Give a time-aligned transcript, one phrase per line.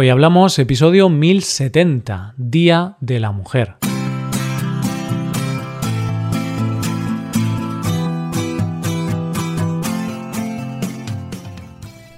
[0.00, 3.74] Hoy hablamos episodio 1070, Día de la Mujer.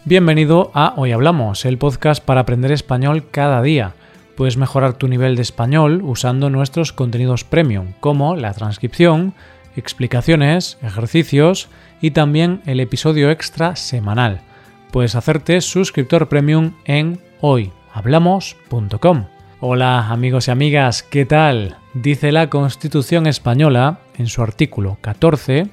[0.04, 3.94] Bienvenido a Hoy Hablamos, el podcast para aprender español cada día.
[4.36, 9.32] Puedes mejorar tu nivel de español usando nuestros contenidos premium, como la transcripción,
[9.74, 11.70] explicaciones, ejercicios
[12.02, 14.42] y también el episodio extra semanal.
[14.92, 19.24] Puedes hacerte suscriptor premium en hoyhablamos.com.
[19.60, 21.76] Hola amigos y amigas, ¿qué tal?
[21.94, 25.68] Dice la Constitución española en su artículo 14,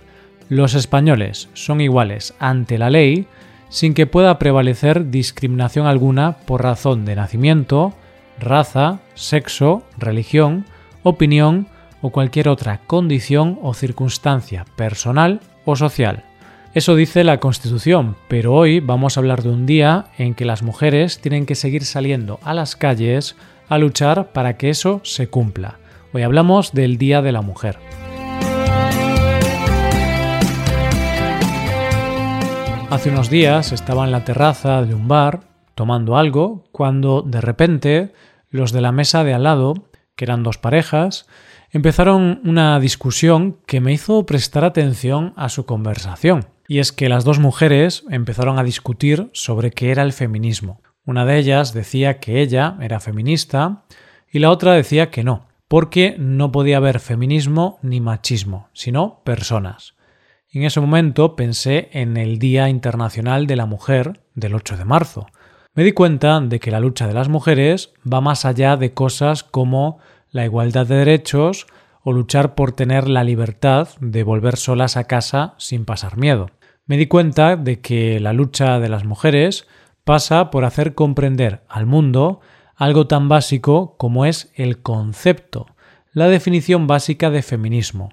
[0.50, 3.28] los españoles son iguales ante la ley
[3.70, 7.94] sin que pueda prevalecer discriminación alguna por razón de nacimiento,
[8.40, 10.66] raza, sexo, religión,
[11.04, 11.68] opinión
[12.02, 16.27] o cualquier otra condición o circunstancia personal o social.
[16.78, 20.62] Eso dice la Constitución, pero hoy vamos a hablar de un día en que las
[20.62, 23.36] mujeres tienen que seguir saliendo a las calles
[23.68, 25.80] a luchar para que eso se cumpla.
[26.14, 27.80] Hoy hablamos del Día de la Mujer.
[32.92, 38.14] Hace unos días estaba en la terraza de un bar tomando algo cuando de repente
[38.52, 39.74] los de la mesa de al lado,
[40.16, 41.26] que eran dos parejas,
[41.72, 46.46] empezaron una discusión que me hizo prestar atención a su conversación.
[46.68, 50.82] Y es que las dos mujeres empezaron a discutir sobre qué era el feminismo.
[51.06, 53.86] Una de ellas decía que ella era feminista
[54.30, 59.96] y la otra decía que no, porque no podía haber feminismo ni machismo, sino personas.
[60.50, 65.28] En ese momento pensé en el Día Internacional de la Mujer del 8 de marzo.
[65.74, 69.44] Me di cuenta de que la lucha de las mujeres va más allá de cosas
[69.44, 70.00] como
[70.32, 71.68] la igualdad de derechos
[72.04, 76.50] o luchar por tener la libertad de volver solas a casa sin pasar miedo.
[76.86, 79.68] Me di cuenta de que la lucha de las mujeres
[80.04, 82.40] pasa por hacer comprender al mundo
[82.76, 85.68] algo tan básico como es el concepto,
[86.14, 88.10] la definición básica de feminismo,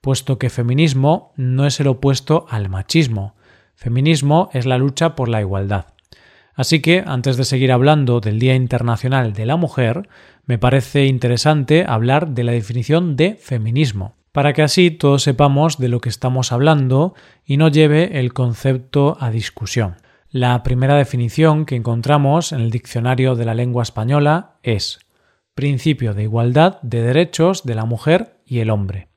[0.00, 3.34] puesto que feminismo no es el opuesto al machismo.
[3.74, 5.86] Feminismo es la lucha por la igualdad.
[6.54, 10.08] Así que, antes de seguir hablando del Día Internacional de la Mujer,
[10.44, 15.88] me parece interesante hablar de la definición de feminismo, para que así todos sepamos de
[15.88, 17.14] lo que estamos hablando
[17.44, 19.96] y no lleve el concepto a discusión.
[20.30, 24.98] La primera definición que encontramos en el diccionario de la lengua española es
[25.54, 29.08] principio de igualdad de derechos de la mujer y el hombre.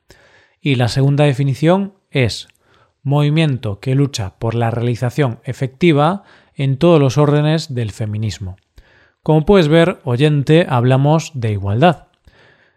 [0.59, 2.47] Y la segunda definición es
[3.02, 6.23] movimiento que lucha por la realización efectiva
[6.56, 8.58] en todos los órdenes del feminismo.
[9.24, 12.08] Como puedes ver, oyente, hablamos de igualdad.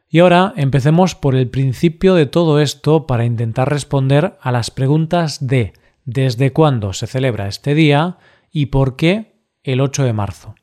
[0.08, 5.46] Y ahora empecemos por el principio de todo esto para intentar responder a las preguntas
[5.46, 5.74] de
[6.06, 8.16] desde cuándo se celebra este día
[8.50, 10.54] y por qué el 8 de marzo.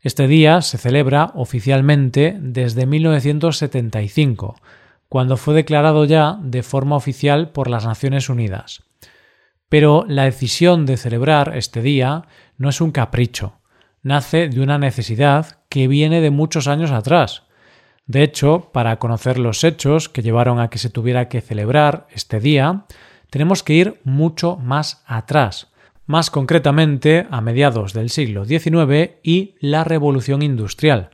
[0.00, 4.56] Este día se celebra oficialmente desde 1975,
[5.08, 8.82] cuando fue declarado ya de forma oficial por las Naciones Unidas.
[9.70, 12.24] Pero la decisión de celebrar este día
[12.58, 13.54] no es un capricho,
[14.02, 17.44] nace de una necesidad que viene de muchos años atrás.
[18.04, 22.40] De hecho, para conocer los hechos que llevaron a que se tuviera que celebrar este
[22.40, 22.84] día,
[23.30, 25.68] tenemos que ir mucho más atrás,
[26.04, 31.10] más concretamente a mediados del siglo XIX y la Revolución Industrial.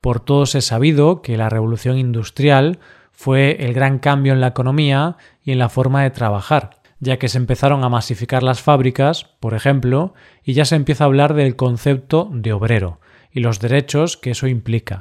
[0.00, 2.78] Por todos es sabido que la Revolución Industrial
[3.12, 7.28] fue el gran cambio en la economía y en la forma de trabajar, ya que
[7.28, 10.14] se empezaron a masificar las fábricas, por ejemplo,
[10.44, 13.00] y ya se empieza a hablar del concepto de obrero
[13.32, 15.00] y los derechos que eso implica.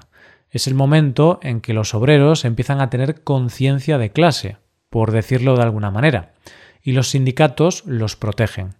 [0.50, 4.58] Es el momento en que los obreros empiezan a tener conciencia de clase,
[4.90, 6.34] por decirlo de alguna manera,
[6.82, 8.74] y los sindicatos los protegen.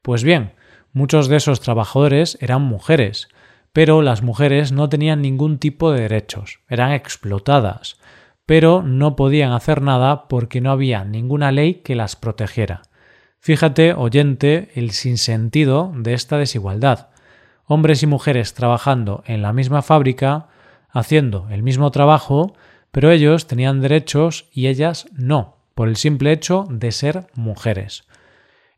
[0.00, 0.52] Pues bien,
[0.92, 3.26] muchos de esos trabajadores eran mujeres,
[3.72, 7.98] pero las mujeres no tenían ningún tipo de derechos, eran explotadas,
[8.50, 12.82] pero no podían hacer nada porque no había ninguna ley que las protegiera.
[13.38, 17.10] Fíjate, oyente, el sinsentido de esta desigualdad.
[17.66, 20.48] Hombres y mujeres trabajando en la misma fábrica,
[20.90, 22.56] haciendo el mismo trabajo,
[22.90, 28.02] pero ellos tenían derechos y ellas no, por el simple hecho de ser mujeres.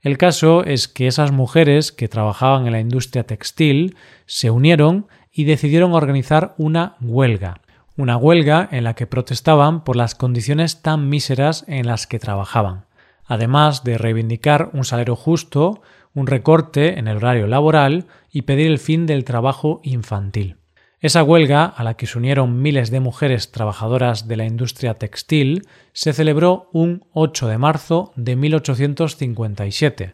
[0.03, 3.97] El caso es que esas mujeres que trabajaban en la industria textil
[4.27, 7.63] se unieron y decidieron organizar una huelga,
[7.97, 12.87] una huelga en la que protestaban por las condiciones tan míseras en las que trabajaban,
[13.25, 15.83] además de reivindicar un salario justo,
[16.15, 20.57] un recorte en el horario laboral y pedir el fin del trabajo infantil.
[21.01, 25.67] Esa huelga, a la que se unieron miles de mujeres trabajadoras de la industria textil,
[25.93, 30.13] se celebró un 8 de marzo de 1857,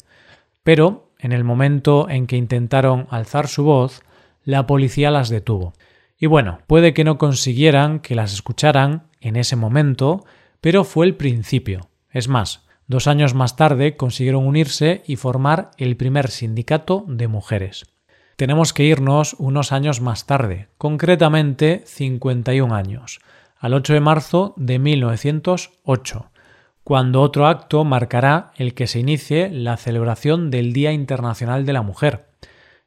[0.63, 4.03] pero en el momento en que intentaron alzar su voz,
[4.45, 5.75] la policía las detuvo.
[6.19, 10.25] Y bueno, puede que no consiguieran que las escucharan en ese momento,
[10.61, 11.89] pero fue el principio.
[12.11, 17.87] Es más, dos años más tarde consiguieron unirse y formar el primer sindicato de mujeres.
[18.37, 23.21] Tenemos que irnos unos años más tarde, concretamente 51 años,
[23.59, 26.31] al 8 de marzo de 1908,
[26.85, 31.83] cuando otro acto marcará el que se inicie la celebración del Día Internacional de la
[31.83, 32.29] Mujer.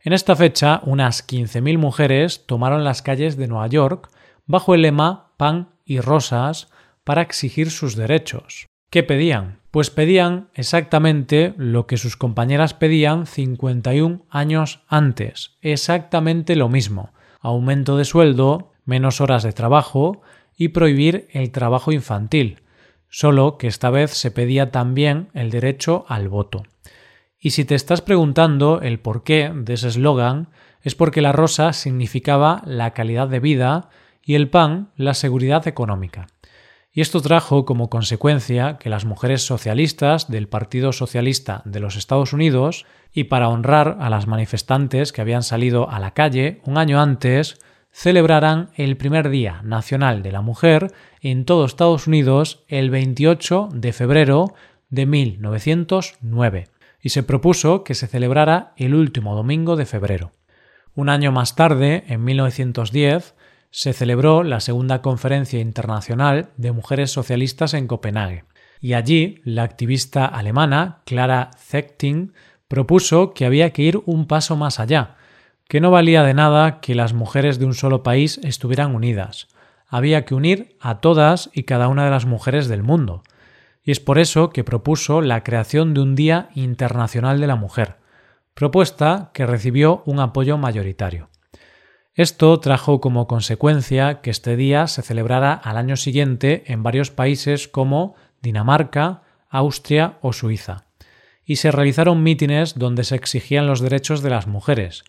[0.04, 4.10] En esta fecha, unas 15.000 mujeres tomaron las calles de Nueva York
[4.48, 6.70] bajo el lema Pan y Rosas
[7.04, 8.66] para exigir sus derechos.
[8.90, 9.60] ¿Qué pedían?
[9.70, 17.96] Pues pedían exactamente lo que sus compañeras pedían 51 años antes, exactamente lo mismo, aumento
[17.96, 20.22] de sueldo, menos horas de trabajo
[20.58, 22.62] y prohibir el trabajo infantil,
[23.08, 26.64] solo que esta vez se pedía también el derecho al voto.
[27.44, 30.50] Y si te estás preguntando el porqué de ese eslogan,
[30.84, 33.90] es porque la rosa significaba la calidad de vida
[34.24, 36.28] y el pan la seguridad económica.
[36.94, 42.32] Y esto trajo como consecuencia que las mujeres socialistas del Partido Socialista de los Estados
[42.32, 47.02] Unidos, y para honrar a las manifestantes que habían salido a la calle un año
[47.02, 47.58] antes,
[47.92, 53.94] celebraran el primer Día Nacional de la Mujer en todo Estados Unidos el 28 de
[53.94, 54.54] febrero
[54.90, 56.71] de 1909
[57.02, 60.32] y se propuso que se celebrara el último domingo de febrero.
[60.94, 63.36] Un año más tarde, en 1910,
[63.72, 68.44] se celebró la segunda conferencia internacional de mujeres socialistas en Copenhague,
[68.82, 72.34] y allí la activista alemana Clara Zechting
[72.68, 75.16] propuso que había que ir un paso más allá,
[75.68, 79.48] que no valía de nada que las mujeres de un solo país estuvieran unidas,
[79.88, 83.24] había que unir a todas y cada una de las mujeres del mundo,
[83.84, 87.98] y es por eso que propuso la creación de un Día Internacional de la Mujer,
[88.54, 91.30] propuesta que recibió un apoyo mayoritario.
[92.14, 97.68] Esto trajo como consecuencia que este día se celebrara al año siguiente en varios países
[97.68, 100.86] como Dinamarca, Austria o Suiza,
[101.46, 105.04] y se realizaron mítines donde se exigían los derechos de las mujeres,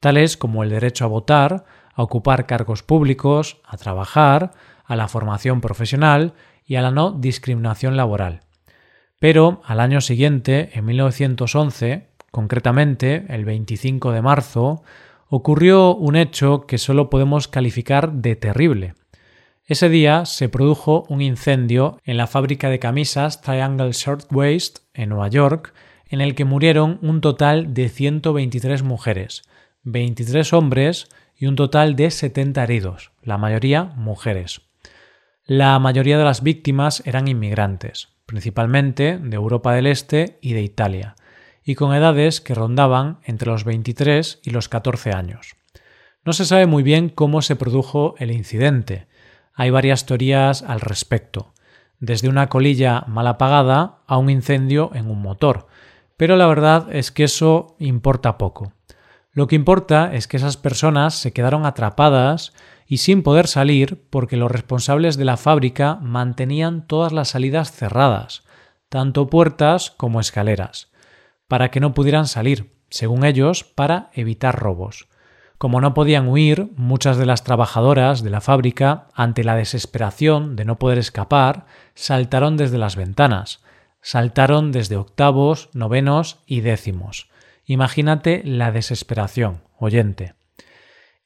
[0.00, 1.64] tales como el derecho a votar,
[1.94, 4.52] a ocupar cargos públicos, a trabajar,
[4.84, 6.34] a la formación profesional
[6.68, 8.42] y a la no discriminación laboral.
[9.18, 14.84] Pero al año siguiente, en 1911, concretamente el 25 de marzo,
[15.28, 18.94] ocurrió un hecho que solo podemos calificar de terrible.
[19.64, 25.28] Ese día se produjo un incendio en la fábrica de camisas Triangle Shirtwaist en Nueva
[25.28, 25.74] York,
[26.06, 29.42] en el que murieron un total de 123 mujeres,
[29.82, 34.67] 23 hombres y un total de 70 heridos, la mayoría mujeres.
[35.50, 41.16] La mayoría de las víctimas eran inmigrantes, principalmente de Europa del Este y de Italia,
[41.64, 45.56] y con edades que rondaban entre los 23 y los 14 años.
[46.22, 49.06] No se sabe muy bien cómo se produjo el incidente.
[49.54, 51.54] Hay varias teorías al respecto,
[51.98, 55.66] desde una colilla mal apagada a un incendio en un motor,
[56.18, 58.74] pero la verdad es que eso importa poco.
[59.32, 62.52] Lo que importa es que esas personas se quedaron atrapadas
[62.88, 68.44] y sin poder salir porque los responsables de la fábrica mantenían todas las salidas cerradas,
[68.88, 70.90] tanto puertas como escaleras,
[71.46, 75.06] para que no pudieran salir, según ellos, para evitar robos.
[75.58, 80.64] Como no podían huir, muchas de las trabajadoras de la fábrica, ante la desesperación de
[80.64, 83.60] no poder escapar, saltaron desde las ventanas,
[84.00, 87.28] saltaron desde octavos, novenos y décimos.
[87.66, 90.37] Imagínate la desesperación, oyente.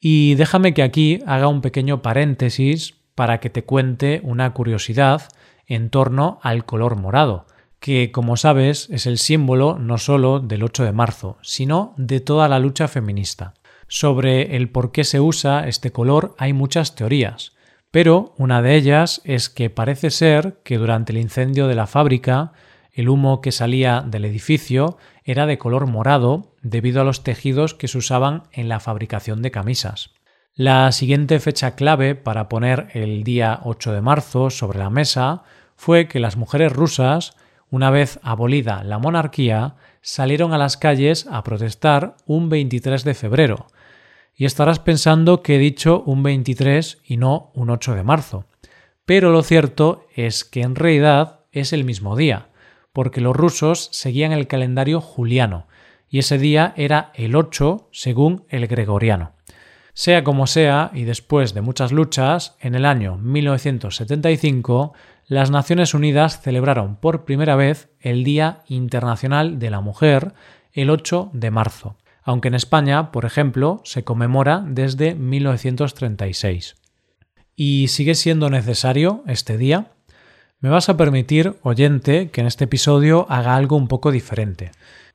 [0.04, 5.22] Y déjame que aquí haga un pequeño paréntesis para que te cuente una curiosidad
[5.68, 7.46] en torno al color morado,
[7.78, 12.48] que como sabes es el símbolo no solo del 8 de marzo, sino de toda
[12.48, 13.54] la lucha feminista.
[13.86, 17.52] Sobre el por qué se usa este color hay muchas teorías,
[17.92, 22.54] pero una de ellas es que parece ser que durante el incendio de la fábrica
[22.92, 27.88] el humo que salía del edificio era de color morado debido a los tejidos que
[27.88, 30.10] se usaban en la fabricación de camisas.
[30.54, 35.44] La siguiente fecha clave para poner el día 8 de marzo sobre la mesa
[35.76, 37.34] fue que las mujeres rusas,
[37.70, 43.66] una vez abolida la monarquía, salieron a las calles a protestar un 23 de febrero.
[44.34, 48.44] Y estarás pensando que he dicho un 23 y no un 8 de marzo.
[49.04, 52.48] Pero lo cierto es que en realidad es el mismo día,
[52.92, 55.66] porque los rusos seguían el calendario juliano,
[56.12, 59.32] y ese día era el 8 según el gregoriano.
[59.94, 64.92] Sea como sea, y después de muchas luchas, en el año 1975
[65.26, 70.34] las Naciones Unidas celebraron por primera vez el Día Internacional de la Mujer
[70.72, 71.96] el 8 de marzo.
[72.24, 76.76] aunque en España, por ejemplo, se conmemora desde 1936.
[77.56, 79.88] ¿Y sigue siendo necesario este día?
[80.60, 84.70] Me vas a permitir, oyente, que en este episodio haga algo un poco diferente.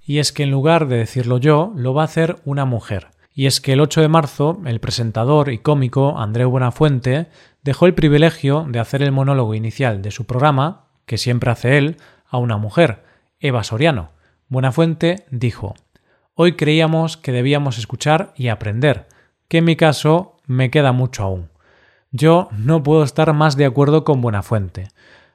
[0.08, 3.10] Y es que en lugar de decirlo yo, lo va a hacer una mujer.
[3.34, 7.28] Y es que el 8 de marzo, el presentador y cómico Andreu Buenafuente
[7.62, 11.98] dejó el privilegio de hacer el monólogo inicial de su programa, que siempre hace él,
[12.26, 13.04] a una mujer,
[13.42, 14.12] Eva Soriano.
[14.48, 15.76] Buenafuente dijo
[16.36, 19.08] Hoy creíamos que debíamos escuchar y aprender,
[19.50, 21.50] que en mi caso me queda mucho aún.
[22.12, 24.88] Yo no puedo estar más de acuerdo con Buenafuente.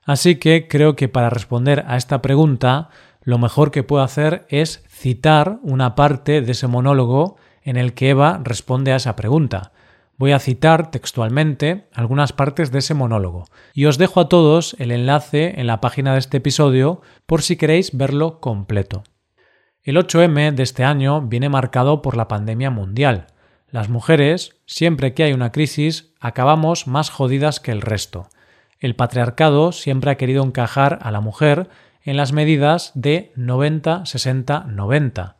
[0.04, 2.88] Así que creo que para responder a esta pregunta,
[3.22, 8.10] lo mejor que puedo hacer es citar una parte de ese monólogo en el que
[8.10, 9.72] Eva responde a esa pregunta.
[10.18, 14.90] Voy a citar textualmente algunas partes de ese monólogo y os dejo a todos el
[14.90, 19.04] enlace en la página de este episodio por si queréis verlo completo.
[19.82, 23.26] El 8M de este año viene marcado por la pandemia mundial.
[23.68, 28.28] Las mujeres, siempre que hay una crisis, acabamos más jodidas que el resto.
[28.78, 31.68] El patriarcado siempre ha querido encajar a la mujer
[32.04, 35.34] en las medidas de 90-60-90.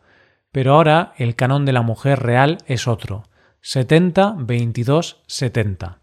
[0.51, 3.29] Pero ahora el canon de la mujer real es otro,
[3.63, 5.99] 70-22-70.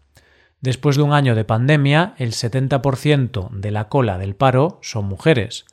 [0.60, 5.66] Después de un año de pandemia, el 70% de la cola del paro son mujeres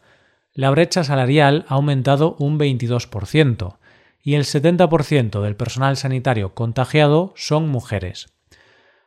[0.58, 3.78] la brecha salarial ha aumentado un 22%
[4.24, 8.34] y el 70% del personal sanitario contagiado son mujeres.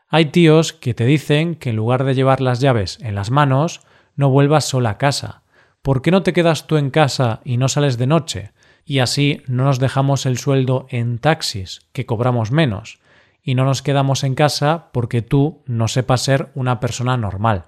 [0.09, 3.81] Hay tíos que te dicen que en lugar de llevar las llaves en las manos,
[4.15, 5.40] no vuelvas sola a casa.
[5.83, 8.53] ¿Por qué no te quedas tú en casa y no sales de noche?
[8.85, 13.01] Y así no nos dejamos el sueldo en taxis, que cobramos menos,
[13.43, 17.67] y no nos quedamos en casa porque tú no sepas ser una persona normal.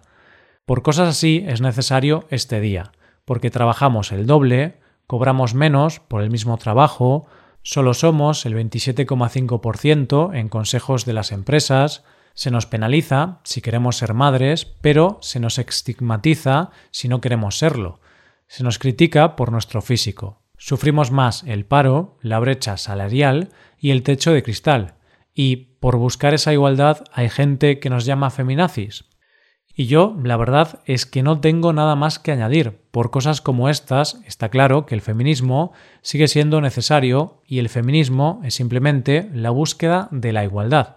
[0.66, 2.92] Por cosas así es necesario este día
[3.24, 7.26] porque trabajamos el doble, cobramos menos por el mismo trabajo,
[7.62, 12.04] solo somos el 27,5% en consejos de las empresas,
[12.34, 18.00] se nos penaliza si queremos ser madres, pero se nos estigmatiza si no queremos serlo.
[18.52, 20.42] Se nos critica por nuestro físico.
[20.58, 24.96] Sufrimos más el paro, la brecha salarial y el techo de cristal.
[25.32, 29.06] Y por buscar esa igualdad hay gente que nos llama feminazis.
[29.74, 32.82] Y yo, la verdad es que no tengo nada más que añadir.
[32.90, 38.42] Por cosas como estas, está claro que el feminismo sigue siendo necesario y el feminismo
[38.44, 40.96] es simplemente la búsqueda de la igualdad.